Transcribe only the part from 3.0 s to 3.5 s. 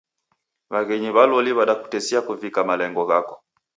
ghako.